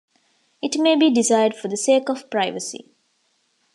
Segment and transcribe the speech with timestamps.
[0.63, 2.89] It may be desired for the sake of privacy.